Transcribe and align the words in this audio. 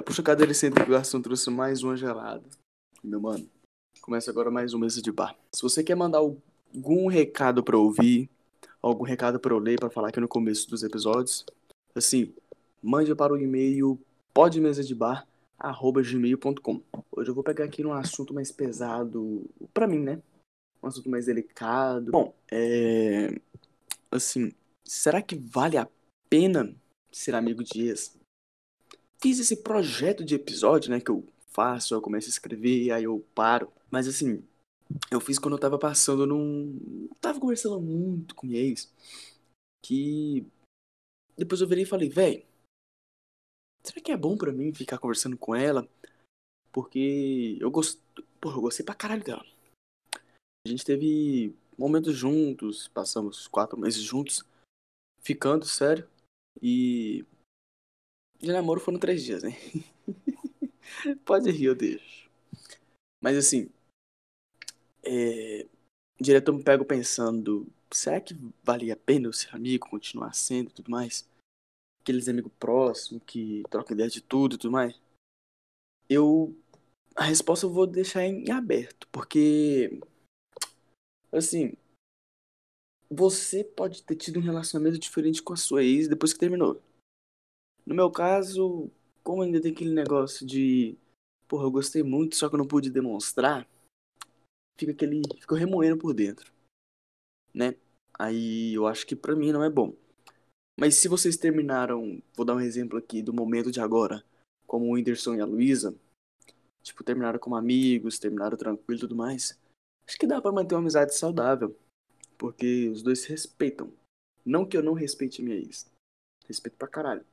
Já 0.00 0.02
puxa 0.02 0.22
a 0.22 0.24
cadeira 0.24 0.50
e 0.50 0.54
senta 0.54 0.82
que 0.82 0.88
o 0.88 0.92
garçom 0.94 1.20
trouxe 1.20 1.50
mais 1.50 1.82
uma 1.82 1.94
gelada. 1.94 2.42
Meu 3.04 3.20
mano, 3.20 3.46
começa 4.00 4.30
agora 4.30 4.50
mais 4.50 4.72
um 4.72 4.78
mesa 4.78 5.02
de 5.02 5.12
bar. 5.12 5.36
Se 5.54 5.60
você 5.60 5.84
quer 5.84 5.94
mandar 5.94 6.20
algum 6.20 7.06
recado 7.06 7.62
pra 7.62 7.76
ouvir, 7.76 8.30
algum 8.80 9.04
recado 9.04 9.38
pra 9.38 9.52
eu 9.52 9.58
ler, 9.58 9.78
pra 9.78 9.90
falar 9.90 10.08
aqui 10.08 10.18
no 10.18 10.26
começo 10.26 10.70
dos 10.70 10.82
episódios, 10.82 11.44
assim, 11.94 12.32
mande 12.82 13.14
para 13.14 13.34
o 13.34 13.36
e-mail 13.36 14.00
podmesadebar.gmail.com 14.32 16.82
Hoje 17.12 17.30
eu 17.30 17.34
vou 17.34 17.44
pegar 17.44 17.66
aqui 17.66 17.82
num 17.82 17.92
assunto 17.92 18.32
mais 18.32 18.50
pesado, 18.50 19.44
pra 19.74 19.86
mim, 19.86 19.98
né? 19.98 20.22
Um 20.82 20.86
assunto 20.86 21.10
mais 21.10 21.26
delicado. 21.26 22.10
Bom, 22.10 22.34
é... 22.50 23.38
Assim, 24.10 24.50
será 24.82 25.20
que 25.20 25.36
vale 25.36 25.76
a 25.76 25.86
pena 26.30 26.74
ser 27.12 27.34
amigo 27.34 27.62
de 27.62 27.88
ex? 27.88 28.18
Fiz 29.22 29.38
esse 29.38 29.56
projeto 29.56 30.24
de 30.24 30.34
episódio, 30.34 30.90
né, 30.90 31.00
que 31.00 31.10
eu 31.10 31.26
faço, 31.48 31.94
eu 31.94 32.00
começo 32.00 32.28
a 32.28 32.30
escrever, 32.30 32.90
aí 32.90 33.04
eu 33.04 33.24
paro. 33.34 33.70
Mas 33.90 34.08
assim, 34.08 34.42
eu 35.10 35.20
fiz 35.20 35.38
quando 35.38 35.54
eu 35.54 35.60
tava 35.60 35.78
passando 35.78 36.26
num. 36.26 37.08
Tava 37.20 37.38
conversando 37.38 37.80
muito 37.80 38.34
com 38.34 38.46
minha 38.46 38.60
ex. 38.60 38.92
Que. 39.82 40.46
Depois 41.36 41.60
eu 41.60 41.68
virei 41.68 41.84
e 41.84 41.86
falei, 41.86 42.08
véi. 42.08 42.46
Será 43.82 44.00
que 44.00 44.12
é 44.12 44.16
bom 44.16 44.36
pra 44.36 44.52
mim 44.52 44.74
ficar 44.74 44.98
conversando 44.98 45.36
com 45.36 45.54
ela? 45.54 45.88
Porque 46.72 47.56
eu 47.60 47.70
gosto. 47.70 48.00
Porra, 48.40 48.56
eu 48.56 48.62
gostei 48.62 48.84
pra 48.84 48.94
caralho 48.94 49.24
dela. 49.24 49.44
A 50.66 50.68
gente 50.68 50.84
teve 50.84 51.54
momentos 51.78 52.14
juntos, 52.16 52.88
passamos 52.88 53.48
quatro 53.48 53.78
meses 53.78 54.02
juntos, 54.02 54.44
ficando, 55.22 55.64
sério. 55.64 56.08
E. 56.60 57.24
De 58.40 58.50
namoro 58.50 58.80
foram 58.80 58.98
três 58.98 59.22
dias, 59.22 59.42
né? 59.42 59.50
Pode 61.26 61.50
rir, 61.50 61.66
eu 61.66 61.74
deixo. 61.74 62.30
Mas 63.20 63.36
assim. 63.36 63.70
É... 65.02 65.66
Eu 66.18 66.54
me 66.54 66.62
pego 66.62 66.84
pensando. 66.84 67.66
Será 67.92 68.20
que 68.20 68.34
valia 68.62 68.94
a 68.94 68.96
pena 68.96 69.26
eu 69.26 69.32
ser 69.32 69.54
amigo, 69.54 69.88
continuar 69.88 70.32
sendo 70.34 70.70
e 70.70 70.72
tudo 70.72 70.90
mais? 70.90 71.28
Aqueles 72.00 72.28
amigos 72.28 72.52
próximos 72.58 73.22
que 73.26 73.62
trocam 73.70 73.94
ideia 73.94 74.08
de 74.08 74.22
tudo 74.22 74.54
e 74.54 74.58
tudo 74.58 74.72
mais? 74.72 74.98
Eu. 76.08 76.54
A 77.14 77.24
resposta 77.24 77.66
eu 77.66 77.70
vou 77.70 77.86
deixar 77.86 78.24
em 78.24 78.50
aberto, 78.50 79.06
porque. 79.12 80.00
Assim. 81.30 81.74
Você 83.10 83.64
pode 83.64 84.02
ter 84.04 84.14
tido 84.14 84.38
um 84.38 84.42
relacionamento 84.42 84.98
diferente 84.98 85.42
com 85.42 85.52
a 85.52 85.56
sua 85.56 85.82
ex 85.82 86.06
depois 86.08 86.32
que 86.32 86.38
terminou. 86.38 86.80
No 87.90 87.96
meu 87.96 88.08
caso, 88.08 88.88
como 89.20 89.42
ainda 89.42 89.60
tem 89.60 89.72
aquele 89.72 89.92
negócio 89.92 90.46
de. 90.46 90.96
Porra, 91.48 91.64
eu 91.64 91.72
gostei 91.72 92.04
muito, 92.04 92.36
só 92.36 92.48
que 92.48 92.54
eu 92.54 92.58
não 92.58 92.66
pude 92.68 92.88
demonstrar. 92.88 93.68
Fica 94.78 94.92
aquele. 94.92 95.20
Fica 95.40 95.56
remoendo 95.56 95.98
por 95.98 96.14
dentro. 96.14 96.52
Né? 97.52 97.74
Aí 98.16 98.74
eu 98.74 98.86
acho 98.86 99.04
que 99.04 99.16
pra 99.16 99.34
mim 99.34 99.50
não 99.50 99.64
é 99.64 99.68
bom. 99.68 99.92
Mas 100.78 100.94
se 100.94 101.08
vocês 101.08 101.36
terminaram. 101.36 102.22
Vou 102.36 102.46
dar 102.46 102.54
um 102.54 102.60
exemplo 102.60 102.96
aqui 102.96 103.22
do 103.22 103.32
momento 103.32 103.72
de 103.72 103.80
agora. 103.80 104.24
Como 104.68 104.86
o 104.86 104.92
Whindersson 104.92 105.34
e 105.34 105.40
a 105.40 105.44
Luísa. 105.44 105.92
Tipo, 106.84 107.02
terminaram 107.02 107.40
como 107.40 107.56
amigos, 107.56 108.20
terminaram 108.20 108.56
tranquilo 108.56 108.98
e 108.98 109.00
tudo 109.00 109.16
mais. 109.16 109.58
Acho 110.06 110.16
que 110.16 110.28
dá 110.28 110.40
para 110.40 110.52
manter 110.52 110.76
uma 110.76 110.82
amizade 110.82 111.12
saudável. 111.16 111.76
Porque 112.38 112.88
os 112.88 113.02
dois 113.02 113.22
se 113.22 113.30
respeitam. 113.30 113.92
Não 114.46 114.64
que 114.64 114.76
eu 114.76 114.82
não 114.82 114.92
respeite 114.92 115.42
minha 115.42 115.56
ex. 115.56 115.90
Respeito 116.46 116.76
pra 116.76 116.86
caralho. 116.86 117.26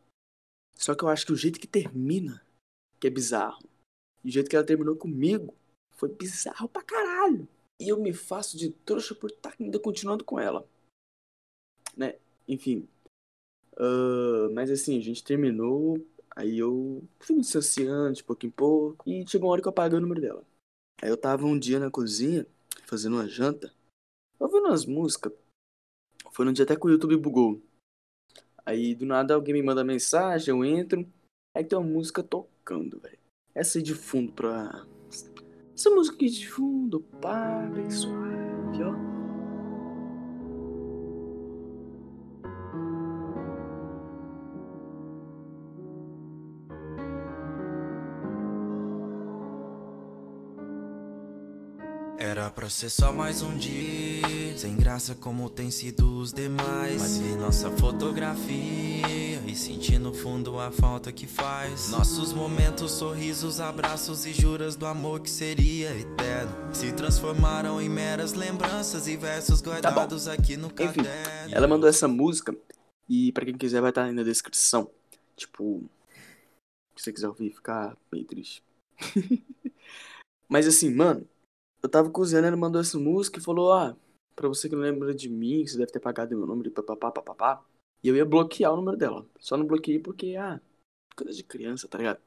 Só 0.77 0.93
que 0.95 1.03
eu 1.03 1.09
acho 1.09 1.25
que 1.25 1.33
o 1.33 1.35
jeito 1.35 1.59
que 1.59 1.67
termina, 1.67 2.45
que 2.99 3.07
é 3.07 3.09
bizarro. 3.09 3.67
E 4.23 4.29
o 4.29 4.31
jeito 4.31 4.49
que 4.49 4.55
ela 4.55 4.65
terminou 4.65 4.95
comigo 4.95 5.53
foi 5.91 6.09
bizarro 6.09 6.69
pra 6.69 6.83
caralho. 6.83 7.47
E 7.79 7.89
eu 7.89 7.99
me 7.99 8.13
faço 8.13 8.57
de 8.57 8.71
trouxa 8.71 9.15
por 9.15 9.31
estar 9.31 9.51
tá 9.51 9.57
ainda 9.59 9.79
continuando 9.79 10.23
com 10.23 10.39
ela. 10.39 10.67
Né? 11.95 12.17
Enfim. 12.47 12.87
Uh, 13.73 14.53
mas 14.53 14.69
assim, 14.69 14.97
a 14.97 15.01
gente 15.01 15.23
terminou. 15.23 15.97
Aí 16.35 16.59
eu 16.59 17.03
fui 17.19 17.35
me 17.35 17.41
distanciando 17.41 18.23
pouco 18.23 18.45
em 18.45 18.51
pouco. 18.51 19.09
E 19.09 19.27
chegou 19.27 19.47
uma 19.47 19.53
hora 19.53 19.61
que 19.61 19.67
eu 19.67 19.71
apaguei 19.71 19.97
o 19.97 20.01
número 20.01 20.21
dela. 20.21 20.43
Aí 21.01 21.09
eu 21.09 21.17
tava 21.17 21.45
um 21.45 21.57
dia 21.57 21.79
na 21.79 21.91
cozinha, 21.91 22.45
fazendo 22.85 23.15
uma 23.15 23.27
janta, 23.27 23.73
ouvindo 24.39 24.67
umas 24.67 24.85
músicas. 24.85 25.33
Foi 26.31 26.45
no 26.45 26.53
dia 26.53 26.65
até 26.65 26.75
que 26.75 26.85
o 26.85 26.89
YouTube 26.89 27.17
bugou. 27.17 27.61
Aí 28.67 28.93
do 28.93 29.05
nada 29.05 29.33
alguém 29.33 29.53
me 29.53 29.63
manda 29.63 29.81
mensagem, 29.81 30.53
eu 30.53 30.65
entro, 30.65 31.07
aí 31.55 31.63
tem 31.63 31.79
uma 31.79 31.87
música 31.87 32.21
tocando, 32.21 32.99
velho. 32.99 33.17
Essa 33.55 33.77
aí 33.77 33.81
de 33.81 33.95
fundo 33.95 34.33
pra. 34.33 34.85
Essa 35.73 35.89
música 35.89 36.17
aqui 36.17 36.27
de 36.29 36.49
fundo, 36.49 36.99
pá, 37.21 37.61
bem 37.73 37.89
suave, 37.89 38.83
ó. 38.83 38.93
Era 52.19 52.49
pra 52.49 52.69
ser 52.69 52.89
só 52.89 53.13
mais 53.13 53.41
um 53.41 53.57
dia, 53.57 54.27
sem 54.57 54.75
graça 54.75 55.13
como 55.13 55.51
tem 55.51 55.69
sido 55.69 56.17
os 56.17 56.33
demais. 56.33 56.99
Mas 56.99 57.17
vi 57.19 57.35
nossa 57.35 57.69
fotografia 57.69 59.39
e 59.45 59.55
senti 59.55 59.99
no 59.99 60.11
fundo 60.11 60.59
a 60.59 60.71
falta 60.71 61.11
que 61.11 61.27
faz. 61.27 61.91
Nossos 61.91 62.33
momentos, 62.33 62.91
sorrisos, 62.91 63.59
abraços 63.59 64.25
e 64.25 64.33
juras 64.33 64.75
do 64.75 64.87
amor 64.87 65.19
que 65.19 65.29
seria 65.29 65.95
eterno. 65.95 66.73
Se 66.73 66.91
transformaram 66.91 67.79
em 67.79 67.87
meras 67.87 68.33
lembranças 68.33 69.07
e 69.07 69.15
versos 69.15 69.61
Tá 69.61 69.69
guardados 69.69 70.27
aqui 70.27 70.57
no 70.57 70.67
Enfim, 70.69 71.03
caderno. 71.03 71.55
ela 71.55 71.67
mandou 71.67 71.87
essa 71.87 72.07
música 72.07 72.55
e 73.07 73.31
pra 73.33 73.45
quem 73.45 73.55
quiser 73.55 73.79
vai 73.79 73.91
estar 73.91 74.05
aí 74.05 74.11
na 74.11 74.23
descrição. 74.23 74.89
Tipo, 75.35 75.83
se 76.95 77.03
você 77.03 77.13
quiser 77.13 77.27
ouvir, 77.27 77.51
ficar 77.51 77.95
meio 78.11 78.25
triste. 78.25 78.63
Mas 80.49 80.65
assim, 80.65 80.91
mano, 80.91 81.27
eu 81.83 81.87
tava 81.87 82.09
cozinhando, 82.09 82.47
ela 82.47 82.57
mandou 82.57 82.81
essa 82.81 82.97
música 82.97 83.37
e 83.37 83.43
falou, 83.43 83.71
ah, 83.71 83.95
pra 84.37 84.47
você 84.47 84.69
que 84.69 84.75
não 84.75 84.83
lembra 84.83 85.15
de 85.15 85.27
mim, 85.27 85.63
que 85.63 85.71
você 85.71 85.79
deve 85.79 85.91
ter 85.91 85.99
pagado 85.99 86.37
meu 86.37 86.45
número, 86.45 86.69
papapá, 86.71 87.11
papapá. 87.11 87.65
E 88.03 88.07
eu 88.07 88.15
ia 88.15 88.23
bloquear 88.23 88.71
o 88.71 88.75
número 88.77 88.95
dela. 88.95 89.27
Só 89.39 89.57
não 89.57 89.65
bloqueei 89.65 89.99
porque, 89.99 90.35
ah, 90.35 90.61
coisa 91.15 91.33
de 91.33 91.43
criança, 91.43 91.87
tá 91.87 91.97
ligado? 91.97 92.21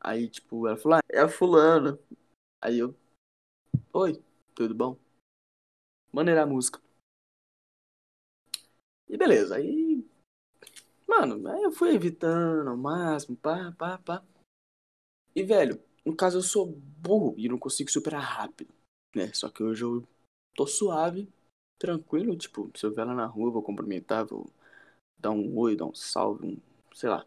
Aí, 0.00 0.28
tipo, 0.28 0.66
ela 0.66 0.78
falou, 0.78 0.96
ah, 0.98 1.00
é 1.10 1.20
a 1.20 1.28
fulana. 1.28 1.98
Aí 2.60 2.78
eu, 2.78 2.94
oi, 3.92 4.22
tudo 4.54 4.74
bom? 4.74 4.98
Maneira 6.10 6.42
a 6.42 6.46
música. 6.46 6.80
E 9.06 9.16
beleza, 9.18 9.56
aí. 9.56 10.02
Mano, 11.06 11.46
aí 11.48 11.62
eu 11.62 11.70
fui 11.70 11.94
evitando 11.94 12.70
ao 12.70 12.76
máximo, 12.78 13.36
pá, 13.36 13.72
pá, 13.72 13.98
pá. 13.98 14.24
E, 15.36 15.42
velho, 15.42 15.82
no 16.04 16.16
caso 16.16 16.38
eu 16.38 16.42
sou 16.42 16.66
burro 16.66 17.34
e 17.36 17.46
não 17.46 17.58
consigo 17.58 17.90
superar 17.90 18.22
rápido, 18.22 18.72
né? 19.14 19.30
Só 19.34 19.50
que 19.50 19.62
hoje 19.62 19.84
eu 19.84 20.06
tô 20.54 20.66
suave, 20.66 21.28
tranquilo, 21.78 22.36
tipo, 22.36 22.70
se 22.76 22.86
eu 22.86 22.92
ver 22.92 23.02
ela 23.02 23.14
na 23.14 23.26
rua, 23.26 23.48
eu 23.48 23.52
vou 23.52 23.62
cumprimentar, 23.62 24.24
vou 24.26 24.50
dar 25.18 25.30
um 25.30 25.56
oi, 25.58 25.76
dar 25.76 25.86
um 25.86 25.94
salve, 25.94 26.46
um, 26.46 26.60
sei 26.94 27.08
lá. 27.08 27.26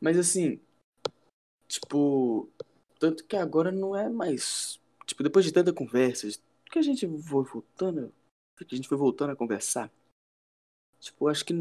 Mas 0.00 0.18
assim, 0.18 0.60
tipo, 1.66 2.48
tanto 2.98 3.24
que 3.24 3.36
agora 3.36 3.70
não 3.72 3.96
é 3.96 4.08
mais, 4.08 4.80
tipo, 5.06 5.22
depois 5.22 5.44
de 5.44 5.52
tanta 5.52 5.72
conversa, 5.72 6.28
que 6.70 6.78
a 6.78 6.82
gente 6.82 7.06
foi 7.22 7.44
voltando, 7.44 8.12
que 8.56 8.74
a 8.74 8.76
gente 8.76 8.88
foi 8.88 8.98
voltando 8.98 9.32
a 9.32 9.36
conversar, 9.36 9.90
tipo, 11.00 11.24
eu 11.24 11.28
acho 11.28 11.44
que, 11.44 11.54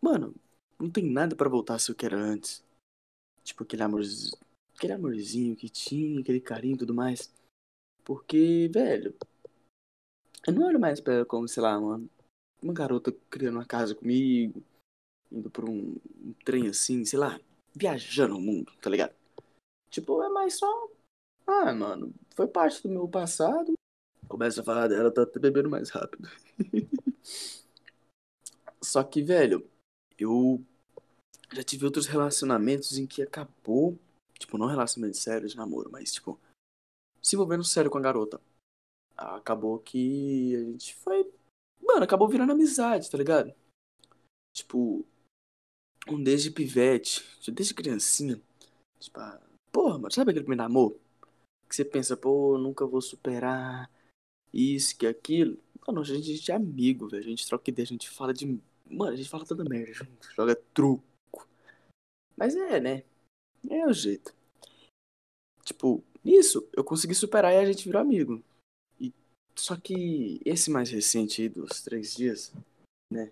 mano, 0.00 0.34
não 0.78 0.90
tem 0.90 1.04
nada 1.04 1.36
pra 1.36 1.48
voltar 1.48 1.74
a 1.76 1.78
ser 1.78 1.92
o 1.92 1.94
que 1.94 2.06
era 2.06 2.16
antes. 2.18 2.64
Tipo, 3.44 3.64
aquele 3.64 3.82
amorzinho 3.82 4.36
aquele 4.82 4.94
amorzinho 4.94 5.54
que 5.54 5.68
tinha, 5.68 6.20
aquele 6.20 6.40
carinho 6.40 6.74
e 6.74 6.78
tudo 6.78 6.92
mais. 6.92 7.32
Porque, 8.04 8.68
velho, 8.72 9.14
eu 10.46 10.52
não 10.52 10.66
olho 10.66 10.80
mais 10.80 11.00
pra 11.00 11.24
como, 11.24 11.48
sei 11.48 11.62
lá, 11.62 11.78
uma, 11.78 12.02
uma 12.62 12.72
garota 12.72 13.12
criando 13.30 13.56
uma 13.56 13.64
casa 13.64 13.94
comigo, 13.94 14.62
indo 15.30 15.50
por 15.50 15.68
um, 15.68 15.96
um 16.20 16.32
trem 16.44 16.68
assim, 16.68 17.04
sei 17.04 17.18
lá, 17.18 17.40
viajando 17.74 18.36
o 18.36 18.40
mundo, 18.40 18.72
tá 18.80 18.90
ligado? 18.90 19.14
Tipo, 19.90 20.22
é 20.22 20.28
mais 20.28 20.54
só. 20.54 20.88
Ah, 21.46 21.72
mano, 21.72 22.14
foi 22.34 22.46
parte 22.46 22.82
do 22.82 22.88
meu 22.88 23.08
passado. 23.08 23.72
Começa 24.28 24.60
a 24.60 24.64
falar 24.64 24.88
dela, 24.88 25.12
tá 25.12 25.22
até 25.22 25.38
bebendo 25.38 25.68
mais 25.68 25.90
rápido. 25.90 26.28
Só 28.82 29.02
que, 29.04 29.22
velho, 29.22 29.68
eu 30.18 30.60
já 31.52 31.62
tive 31.62 31.84
outros 31.84 32.06
relacionamentos 32.06 32.98
em 32.98 33.06
que 33.06 33.22
acabou 33.22 33.96
Tipo, 34.42 34.58
não 34.58 34.66
relacionamento 34.66 35.16
sério 35.16 35.48
de 35.48 35.56
namoro, 35.56 35.88
mas, 35.90 36.12
tipo, 36.12 36.38
se 37.22 37.36
envolvendo 37.36 37.62
sério 37.62 37.88
com 37.88 37.98
a 37.98 38.00
garota. 38.00 38.40
Acabou 39.36 39.78
que 39.78 40.56
a 40.56 40.60
gente 40.60 40.94
foi. 40.96 41.30
Mano, 41.80 42.04
acabou 42.04 42.28
virando 42.28 42.52
amizade, 42.52 43.10
tá 43.10 43.18
ligado? 43.18 43.54
Tipo, 44.52 45.04
um 46.08 46.22
desde 46.22 46.50
pivete, 46.50 47.24
desde 47.50 47.74
criancinha. 47.74 48.40
Tipo, 48.98 49.20
ah, 49.20 49.40
porra, 49.72 49.98
mano, 49.98 50.12
sabe 50.12 50.30
aquele 50.30 50.44
primeiro 50.44 50.64
amor? 50.64 50.98
Que 51.68 51.76
você 51.76 51.84
pensa, 51.84 52.16
pô, 52.16 52.58
nunca 52.58 52.86
vou 52.86 53.00
superar 53.00 53.90
isso, 54.52 54.96
que 54.96 55.06
aquilo. 55.06 55.58
Mano, 55.86 56.00
a 56.00 56.04
gente, 56.04 56.30
a 56.30 56.36
gente 56.36 56.52
é 56.52 56.54
amigo, 56.54 57.08
velho. 57.08 57.22
A 57.22 57.26
gente 57.26 57.46
troca 57.46 57.70
ideia, 57.70 57.84
a 57.84 57.88
gente 57.88 58.10
fala 58.10 58.34
de. 58.34 58.60
Mano, 58.86 59.12
a 59.12 59.16
gente 59.16 59.28
fala 59.28 59.46
toda 59.46 59.64
merda, 59.64 59.90
a 59.90 59.94
gente 59.94 60.34
joga 60.36 60.54
truco. 60.74 61.48
Mas 62.36 62.54
é, 62.54 62.80
né? 62.80 63.04
É 63.68 63.86
o 63.86 63.92
jeito. 63.92 64.34
Tipo, 65.64 66.02
nisso, 66.24 66.68
eu 66.72 66.84
consegui 66.84 67.14
superar 67.14 67.52
e 67.52 67.56
a 67.56 67.64
gente 67.64 67.84
virou 67.84 68.00
amigo. 68.00 68.42
Só 69.54 69.76
que 69.76 70.40
esse 70.44 70.70
mais 70.70 70.90
recente 70.90 71.42
aí, 71.42 71.48
dos 71.48 71.82
três 71.82 72.14
dias, 72.14 72.52
né? 73.10 73.30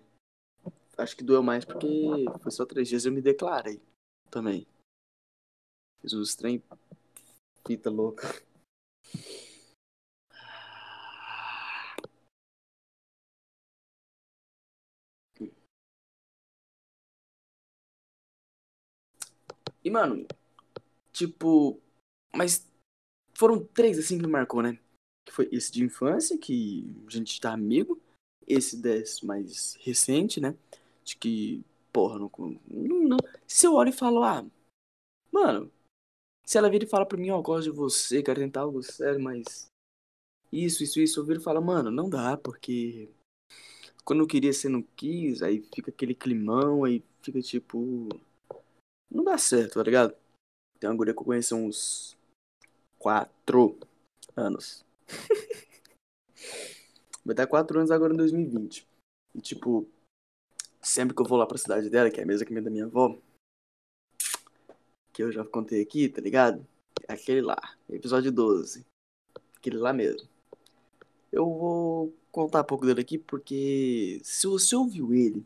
Acho 0.97 1.15
que 1.15 1.23
doeu 1.23 1.41
mais 1.41 1.65
porque 1.65 2.25
foi 2.41 2.51
só 2.51 2.65
três 2.65 2.87
dias 2.87 3.05
eu 3.05 3.11
me 3.11 3.21
declarei 3.21 3.81
também. 4.29 4.67
Fiz 6.01 6.13
uns 6.13 6.35
trem 6.35 6.63
fita 7.65 7.89
louca. 7.89 8.27
E, 19.83 19.89
mano, 19.89 20.27
tipo, 21.11 21.81
mas 22.35 22.67
foram 23.33 23.65
três 23.65 23.97
assim 23.97 24.17
que 24.17 24.25
me 24.25 24.31
marcou, 24.31 24.61
né? 24.61 24.79
Que 25.25 25.31
foi 25.31 25.49
esse 25.51 25.71
de 25.71 25.83
infância, 25.83 26.37
que 26.37 26.85
a 27.07 27.11
gente 27.11 27.39
tá 27.39 27.53
amigo. 27.53 27.99
Esse 28.47 28.75
desse 28.75 29.25
mais 29.25 29.77
recente, 29.81 30.41
né? 30.41 30.55
De 31.03 31.15
que, 31.15 31.63
porra, 31.91 32.19
não, 32.19 32.31
não, 32.67 33.03
não. 33.03 33.17
Se 33.47 33.67
eu 33.67 33.73
olho 33.75 33.89
e 33.89 33.93
falo, 33.93 34.23
ah, 34.23 34.45
mano, 35.31 35.71
se 36.45 36.57
ela 36.57 36.69
vira 36.69 36.83
e 36.83 36.87
fala 36.87 37.05
pra 37.05 37.17
mim, 37.17 37.29
ó, 37.29 37.39
oh, 37.39 37.41
gosto 37.41 37.71
de 37.71 37.77
você, 37.77 38.21
quero 38.21 38.41
tentar 38.41 38.61
algo 38.61 38.83
sério, 38.83 39.21
mas. 39.21 39.67
Isso, 40.51 40.83
isso, 40.83 40.99
isso, 40.99 41.19
eu 41.19 41.25
viro 41.25 41.39
e 41.39 41.43
falo, 41.43 41.61
mano, 41.61 41.89
não 41.89 42.09
dá, 42.09 42.35
porque. 42.37 43.09
Quando 44.03 44.21
eu 44.21 44.27
queria, 44.27 44.51
você 44.51 44.67
não 44.67 44.81
quis, 44.81 45.41
aí 45.41 45.61
fica 45.73 45.91
aquele 45.91 46.13
climão, 46.13 46.83
aí 46.83 47.03
fica 47.21 47.41
tipo. 47.41 48.09
Não 49.09 49.23
dá 49.23 49.37
certo, 49.37 49.75
tá 49.75 49.83
ligado? 49.83 50.13
Tem 50.79 50.89
uma 50.89 50.95
guria 50.95 51.13
que 51.13 51.19
eu 51.19 51.25
conheço 51.25 51.55
há 51.55 51.57
uns. 51.57 52.17
Quatro 52.99 53.79
anos. 54.35 54.83
Vai 57.25 57.35
dar 57.35 57.47
quatro 57.47 57.77
anos 57.77 57.91
agora 57.91 58.13
em 58.13 58.17
2020. 58.17 58.87
E 59.35 59.41
tipo, 59.41 59.87
sempre 60.81 61.15
que 61.15 61.21
eu 61.21 61.25
vou 61.25 61.37
lá 61.37 61.45
pra 61.45 61.57
cidade 61.57 61.89
dela, 61.89 62.09
que 62.09 62.19
é 62.19 62.23
a 62.23 62.25
mesma 62.25 62.45
que 62.45 62.53
é 62.53 62.61
da 62.61 62.69
minha 62.69 62.85
avó, 62.85 63.17
que 65.13 65.23
eu 65.23 65.31
já 65.31 65.45
contei 65.45 65.81
aqui, 65.81 66.09
tá 66.09 66.21
ligado? 66.21 66.65
Aquele 67.07 67.41
lá, 67.41 67.57
episódio 67.89 68.31
12. 68.31 68.85
Aquele 69.57 69.77
lá 69.77 69.93
mesmo. 69.93 70.27
Eu 71.31 71.45
vou 71.45 72.13
contar 72.31 72.61
um 72.61 72.65
pouco 72.65 72.85
dele 72.85 73.01
aqui 73.01 73.17
porque 73.17 74.19
se 74.23 74.47
você 74.47 74.75
ouviu 74.75 75.13
ele, 75.13 75.45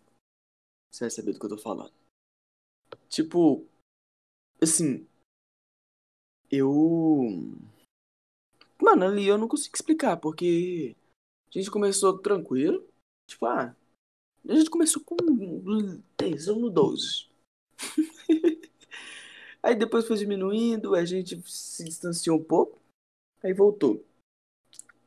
você 0.91 1.05
vai 1.05 1.11
saber 1.11 1.33
do 1.33 1.39
que 1.39 1.45
eu 1.45 1.49
tô 1.49 1.57
falando. 1.57 1.93
Tipo, 3.09 3.65
assim, 4.61 5.07
eu. 6.51 6.73
Mano, 8.85 9.05
ali 9.05 9.25
eu 9.25 9.35
não 9.35 9.47
consigo 9.47 9.75
explicar 9.75 10.15
porque 10.15 10.95
a 11.49 11.57
gente 11.57 11.71
começou 11.71 12.19
tranquilo. 12.19 12.87
Tipo, 13.27 13.47
ah, 13.47 13.75
a 14.47 14.55
gente 14.55 14.69
começou 14.69 15.03
com 15.03 15.15
tesão 16.15 16.59
no 16.59 16.69
12. 16.69 17.27
Aí 19.63 19.73
depois 19.73 20.07
foi 20.07 20.17
diminuindo, 20.17 20.93
a 20.93 21.03
gente 21.03 21.41
se 21.49 21.83
distanciou 21.83 22.37
um 22.37 22.43
pouco, 22.43 22.79
aí 23.43 23.51
voltou. 23.51 24.05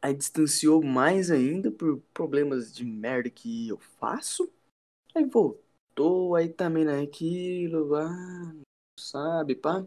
Aí 0.03 0.13
distanciou 0.13 0.83
mais 0.83 1.31
ainda 1.31 1.71
por 1.71 2.01
problemas 2.13 2.75
de 2.75 2.85
merda 2.85 3.31
que 3.31 3.69
eu 3.69 3.79
faço. 3.79 4.53
Aí 5.15 5.25
voltou, 5.25 6.35
aí 6.35 6.49
também 6.49 6.85
naquilo, 6.85 7.97
é 7.97 8.03
ah, 8.03 8.57
sabe, 8.99 9.55
pá. 9.55 9.87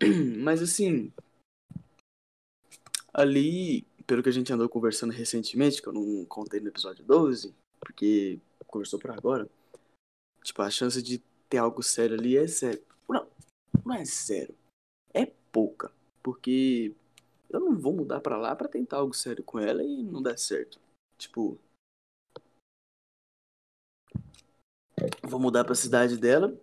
Mas 0.42 0.62
assim, 0.62 1.12
ali, 3.14 3.82
pelo 4.06 4.22
que 4.22 4.28
a 4.28 4.32
gente 4.32 4.52
andou 4.52 4.68
conversando 4.68 5.12
recentemente, 5.12 5.80
que 5.80 5.88
eu 5.88 5.92
não 5.92 6.24
contei 6.26 6.60
no 6.60 6.68
episódio 6.68 7.04
12, 7.04 7.54
porque 7.80 8.40
conversou 8.66 8.98
por 8.98 9.12
agora, 9.12 9.48
tipo, 10.42 10.60
a 10.60 10.68
chance 10.68 11.00
de 11.00 11.22
ter 11.48 11.58
algo 11.58 11.82
sério 11.82 12.18
ali 12.18 12.36
é 12.36 12.46
sério. 12.48 12.82
Não, 13.08 13.28
não 13.84 13.94
é 13.94 14.04
zero. 14.04 14.54
É 15.12 15.26
pouca. 15.52 15.92
Porque 16.22 16.92
eu 17.48 17.60
não 17.60 17.78
vou 17.78 17.92
mudar 17.92 18.20
pra 18.20 18.36
lá 18.36 18.56
pra 18.56 18.66
tentar 18.66 18.96
algo 18.96 19.14
sério 19.14 19.44
com 19.44 19.60
ela 19.60 19.84
e 19.84 20.02
não 20.02 20.20
dar 20.20 20.36
certo. 20.36 20.80
Tipo. 21.16 21.58
Vou 25.22 25.38
mudar 25.38 25.64
pra 25.64 25.74
cidade 25.74 26.16
dela 26.16 26.58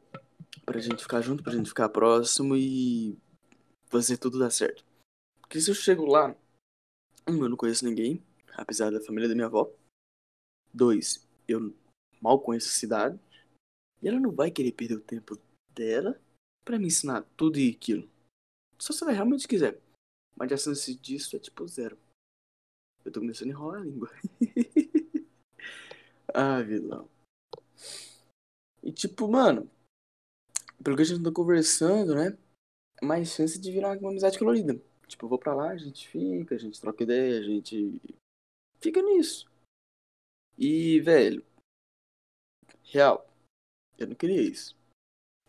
pra 0.65 0.79
gente 0.79 1.01
ficar 1.01 1.21
junto, 1.21 1.43
pra 1.43 1.53
gente 1.53 1.69
ficar 1.69 1.89
próximo 1.89 2.55
e 2.55 3.17
fazer 3.87 4.17
tudo 4.17 4.39
dar 4.39 4.49
certo. 4.49 4.83
Porque 5.39 5.59
se 5.59 5.69
eu 5.69 5.75
chego 5.75 6.05
lá, 6.05 6.35
um, 7.27 7.43
eu 7.43 7.49
não 7.49 7.57
conheço 7.57 7.85
ninguém, 7.85 8.23
apesar 8.53 8.91
da 8.91 9.01
família 9.01 9.29
da 9.29 9.35
minha 9.35 9.47
avó. 9.47 9.71
Dois, 10.73 11.27
eu 11.47 11.73
mal 12.21 12.39
conheço 12.39 12.69
a 12.69 12.71
cidade. 12.71 13.19
E 14.01 14.07
ela 14.07 14.19
não 14.19 14.31
vai 14.31 14.49
querer 14.49 14.71
perder 14.71 14.95
o 14.95 15.01
tempo 15.01 15.37
dela 15.73 16.19
para 16.63 16.79
me 16.79 16.87
ensinar 16.87 17.23
tudo 17.35 17.59
e 17.59 17.69
aquilo. 17.69 18.09
Só 18.77 18.93
se 18.93 19.03
ela 19.03 19.11
realmente 19.11 19.47
quiser. 19.47 19.79
Mas 20.35 20.51
a 20.51 20.57
chance 20.57 20.95
disso 20.95 21.35
é 21.35 21.39
tipo 21.39 21.67
zero. 21.67 21.97
Eu 23.03 23.11
tô 23.11 23.19
começando 23.19 23.49
a 23.49 23.51
enrolar 23.51 23.81
a 23.81 23.83
língua. 23.83 24.09
ah, 26.33 26.61
vilão. 26.61 27.09
E 28.83 28.91
tipo, 28.91 29.27
mano, 29.27 29.69
pelo 30.83 30.95
que 30.95 31.03
a 31.03 31.05
gente 31.05 31.23
tá 31.23 31.31
conversando, 31.31 32.15
né? 32.15 32.37
É 33.01 33.05
mais 33.05 33.29
chance 33.29 33.59
de 33.59 33.71
virar 33.71 33.97
uma 33.97 34.09
amizade 34.09 34.39
colorida. 34.39 34.81
Tipo, 35.11 35.25
eu 35.25 35.29
vou 35.29 35.37
pra 35.37 35.53
lá, 35.53 35.71
a 35.71 35.77
gente 35.77 36.07
fica, 36.07 36.55
a 36.55 36.57
gente 36.57 36.79
troca 36.79 37.03
ideia, 37.03 37.37
a 37.37 37.43
gente 37.43 38.01
fica 38.79 39.01
nisso. 39.01 39.45
E, 40.57 41.01
velho, 41.01 41.45
real, 42.85 43.29
eu 43.97 44.07
não 44.07 44.15
queria 44.15 44.41
isso. 44.41 44.73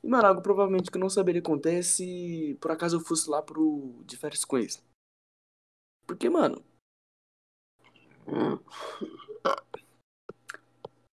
E, 0.03 0.09
mano, 0.09 0.27
algo 0.27 0.43
provavelmente 0.43 0.91
que 0.91 0.97
eu 0.97 1.01
não 1.01 1.09
saberia 1.09 1.41
acontecer 1.41 1.85
se 1.85 2.59
por 2.61 2.73
acaso 2.73 2.97
eu 2.97 3.01
fosse 3.01 3.31
lá 3.31 3.41
pro 3.41 4.03
de 4.05 4.17
férias 4.17 4.45
com. 4.45 4.83
Porque, 6.09 6.29
mano. 6.29 6.61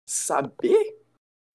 Saber 0.09 0.99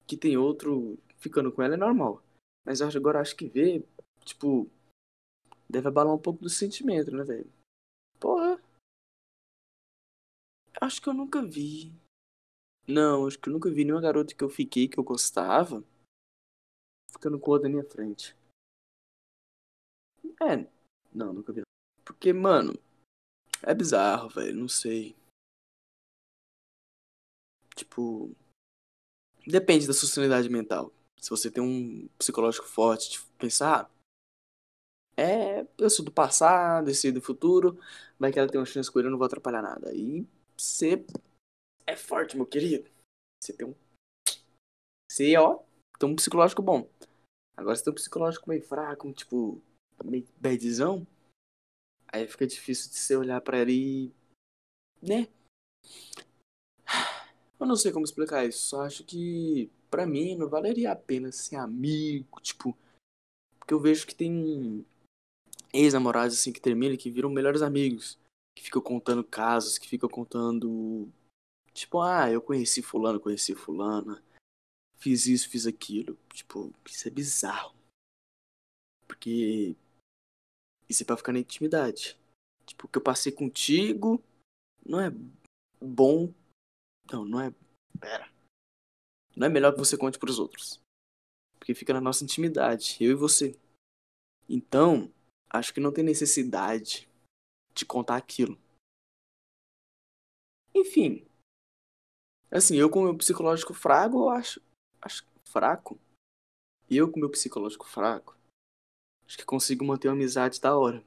que 0.06 0.16
tem 0.16 0.36
outro 0.36 0.96
ficando 1.16 1.50
com 1.50 1.60
ela 1.60 1.74
é 1.74 1.76
normal. 1.76 2.22
Mas 2.64 2.80
eu 2.80 2.86
agora 2.86 3.20
acho 3.20 3.34
que 3.34 3.48
ver, 3.48 3.84
tipo, 4.24 4.70
deve 5.74 5.88
abalar 5.88 6.14
um 6.14 6.18
pouco 6.18 6.40
do 6.42 6.48
sentimento, 6.48 7.10
né, 7.10 7.24
velho? 7.24 7.52
Porra. 8.20 8.62
Acho 10.80 11.02
que 11.02 11.08
eu 11.08 11.14
nunca 11.14 11.42
vi. 11.42 11.92
Não, 12.86 13.26
acho 13.26 13.38
que 13.38 13.48
eu 13.48 13.52
nunca 13.52 13.70
vi 13.70 13.84
nenhuma 13.84 14.00
garota 14.00 14.34
que 14.34 14.44
eu 14.44 14.48
fiquei 14.48 14.86
que 14.86 14.98
eu 14.98 15.04
gostava 15.04 15.82
ficando 17.10 17.38
com 17.40 17.50
outra 17.50 17.68
na 17.68 17.76
minha 17.76 17.90
frente. 17.90 18.36
É. 20.42 20.68
Não, 21.12 21.32
nunca 21.32 21.52
vi. 21.52 21.62
Porque, 22.04 22.32
mano, 22.32 22.74
é 23.62 23.74
bizarro, 23.74 24.28
velho. 24.28 24.56
Não 24.56 24.68
sei. 24.68 25.16
Tipo. 27.74 28.34
Depende 29.46 29.86
da 29.86 29.92
sua 29.92 30.08
sanidade 30.08 30.48
mental. 30.48 30.92
Se 31.18 31.30
você 31.30 31.50
tem 31.50 31.62
um 31.62 32.08
psicológico 32.18 32.66
forte, 32.66 33.10
tipo, 33.10 33.26
pensar. 33.38 33.93
É, 35.16 35.66
eu 35.78 35.88
sou 35.88 36.04
do 36.04 36.10
passado, 36.10 36.90
esse 36.90 37.12
do 37.12 37.20
futuro, 37.20 37.78
vai 38.18 38.32
que 38.32 38.38
ela 38.38 38.48
tem 38.48 38.60
uma 38.60 38.66
chance 38.66 38.90
com 38.90 38.98
ele, 38.98 39.08
eu 39.08 39.12
não 39.12 39.18
vou 39.18 39.26
atrapalhar 39.26 39.62
nada. 39.62 39.90
Aí 39.90 40.26
você 40.56 41.04
é 41.86 41.96
forte, 41.96 42.36
meu 42.36 42.46
querido. 42.46 42.90
Você 43.40 43.52
tem 43.52 43.66
um. 43.66 43.74
Você, 45.10 45.36
ó, 45.36 45.60
tem 45.98 46.08
um 46.08 46.16
psicológico 46.16 46.62
bom. 46.62 46.88
Agora 47.56 47.76
se 47.76 47.84
tem 47.84 47.92
um 47.92 47.94
psicológico 47.94 48.48
meio 48.48 48.62
fraco, 48.62 49.12
tipo, 49.12 49.62
meio 50.04 50.26
badzão, 50.40 51.06
aí 52.08 52.26
fica 52.26 52.46
difícil 52.46 52.90
de 52.90 52.98
você 52.98 53.16
olhar 53.16 53.40
para 53.40 53.58
ele 53.58 53.72
e. 53.72 54.12
né? 55.00 55.28
Eu 57.60 57.66
não 57.66 57.76
sei 57.76 57.92
como 57.92 58.04
explicar 58.04 58.44
isso, 58.44 58.66
só 58.66 58.82
acho 58.82 59.04
que 59.04 59.70
para 59.88 60.06
mim 60.06 60.36
não 60.36 60.48
valeria 60.48 60.90
a 60.90 60.96
pena 60.96 61.30
ser 61.30 61.56
amigo, 61.56 62.40
tipo, 62.40 62.76
porque 63.58 63.72
eu 63.72 63.80
vejo 63.80 64.06
que 64.06 64.14
tem 64.14 64.84
ex-namorados 65.74 66.38
assim 66.38 66.52
que 66.52 66.60
terminam 66.60 66.96
que 66.96 67.10
viram 67.10 67.28
melhores 67.28 67.60
amigos, 67.60 68.18
que 68.56 68.62
ficam 68.62 68.80
contando 68.80 69.24
casos, 69.24 69.76
que 69.76 69.88
ficam 69.88 70.08
contando 70.08 71.08
tipo, 71.74 72.00
ah, 72.00 72.30
eu 72.30 72.40
conheci 72.40 72.80
fulano, 72.80 73.20
conheci 73.20 73.54
fulana, 73.54 74.22
fiz 74.96 75.26
isso, 75.26 75.50
fiz 75.50 75.66
aquilo. 75.66 76.16
Tipo, 76.32 76.72
isso 76.88 77.08
é 77.08 77.10
bizarro. 77.10 77.74
Porque 79.06 79.76
isso 80.88 81.02
é 81.02 81.06
pra 81.06 81.16
ficar 81.16 81.32
na 81.32 81.40
intimidade. 81.40 82.18
Tipo, 82.64 82.86
o 82.86 82.88
que 82.88 82.98
eu 82.98 83.02
passei 83.02 83.32
contigo 83.32 84.22
não 84.86 85.00
é 85.00 85.10
bom. 85.80 86.32
Não, 87.12 87.24
não 87.24 87.40
é. 87.40 87.52
Pera. 88.00 88.32
Não 89.36 89.46
é 89.46 89.50
melhor 89.50 89.72
que 89.72 89.78
você 89.78 89.96
conte 89.98 90.18
pros 90.18 90.38
outros. 90.38 90.80
Porque 91.58 91.74
fica 91.74 91.92
na 91.92 92.00
nossa 92.00 92.24
intimidade, 92.24 92.96
eu 93.00 93.10
e 93.10 93.14
você. 93.14 93.58
Então, 94.48 95.12
acho 95.54 95.72
que 95.72 95.80
não 95.80 95.92
tem 95.92 96.02
necessidade 96.02 97.08
de 97.72 97.86
contar 97.86 98.16
aquilo. 98.16 98.58
Enfim. 100.74 101.24
Assim, 102.50 102.76
eu 102.76 102.90
com 102.90 103.04
meu 103.04 103.16
psicológico 103.16 103.72
fraco, 103.72 104.16
eu 104.16 104.28
acho. 104.30 104.60
Acho 105.00 105.24
fraco. 105.44 105.98
Eu 106.90 107.10
com 107.10 107.20
meu 107.20 107.30
psicológico 107.30 107.86
fraco, 107.86 108.36
acho 109.26 109.38
que 109.38 109.44
consigo 109.44 109.84
manter 109.84 110.08
uma 110.08 110.14
amizade 110.14 110.60
da 110.60 110.76
hora. 110.76 111.02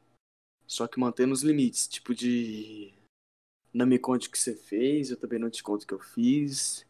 Só 0.66 0.88
que 0.88 1.00
mantendo 1.00 1.34
os 1.34 1.44
limites, 1.44 1.88
tipo 1.88 2.16
de. 2.16 2.94
Não 3.74 3.86
me 3.86 4.00
conte 4.00 4.27
o 4.27 4.32
que 4.32 4.39
você 4.39 4.56
fez, 4.56 5.12
eu 5.12 5.20
também 5.20 5.38
não 5.38 5.51
te 5.51 5.62
conto 5.62 5.84
o 5.84 5.88
que 5.88 5.94
eu 5.94 6.00
fiz. 6.00 6.86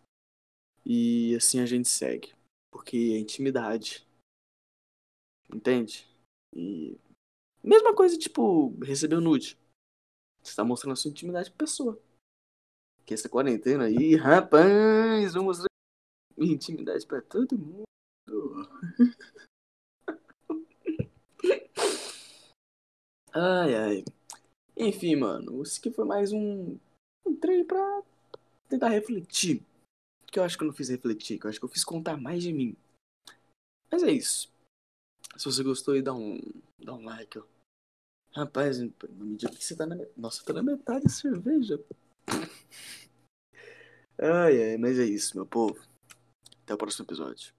E 0.85 1.35
assim 1.35 1.59
a 1.59 1.65
gente 1.65 1.89
segue. 1.89 2.33
Porque 2.71 2.95
é 3.13 3.19
intimidade. 3.19 4.07
Entende? 5.53 6.07
E. 6.55 6.97
Mesma 7.67 7.93
coisa, 7.93 8.17
tipo, 8.17 8.69
receber 8.79 9.17
o 9.17 9.21
nude. 9.21 9.59
Você 10.41 10.55
tá 10.55 10.63
mostrando 10.63 10.93
a 10.93 10.95
sua 10.95 11.11
intimidade 11.11 11.51
pra 11.51 11.65
pessoa. 11.65 12.01
Que 13.05 13.13
essa 13.13 13.27
quarentena 13.27 13.83
aí, 13.83 14.15
rapaz, 14.15 15.33
vou 15.33 15.43
mostrar 15.43 15.67
minha 16.37 16.53
intimidade 16.53 17.05
pra 17.05 17.21
todo 17.21 17.57
mundo. 17.57 17.83
ai, 23.33 23.75
ai. 23.75 24.05
Enfim, 24.77 25.17
mano, 25.17 25.61
isso 25.61 25.81
aqui 25.81 25.91
foi 25.91 26.05
mais 26.05 26.31
um, 26.31 26.79
um 27.25 27.35
treino 27.35 27.65
pra 27.65 28.01
tentar 28.69 28.87
refletir. 28.87 29.61
Que 30.27 30.39
eu 30.39 30.43
acho 30.45 30.57
que 30.57 30.63
eu 30.63 30.67
não 30.67 30.73
fiz 30.73 30.87
refletir, 30.87 31.37
que 31.37 31.45
eu 31.45 31.49
acho 31.49 31.59
que 31.59 31.65
eu 31.65 31.69
fiz 31.69 31.83
contar 31.83 32.15
mais 32.15 32.41
de 32.41 32.53
mim. 32.53 32.77
Mas 33.91 34.03
é 34.03 34.11
isso. 34.11 34.49
Se 35.35 35.43
você 35.43 35.61
gostou 35.63 35.95
aí, 35.95 36.01
dá 36.01 36.13
um, 36.13 36.39
dá 36.79 36.93
um 36.93 37.03
like, 37.03 37.39
ó. 37.39 37.56
Rapaz, 38.35 38.79
não 38.79 38.91
me 39.25 39.35
diga 39.35 39.51
que 39.51 39.63
você 39.63 39.75
tá 39.75 39.85
na. 39.85 39.97
Nossa, 40.15 40.43
tá 40.43 40.53
na 40.53 40.63
metade 40.63 41.11
cerveja. 41.11 41.79
ai, 44.19 44.71
ai, 44.71 44.77
mas 44.77 44.99
é 44.99 45.05
isso, 45.05 45.35
meu 45.35 45.45
povo. 45.45 45.79
Até 46.63 46.73
o 46.73 46.77
próximo 46.77 47.05
episódio. 47.05 47.56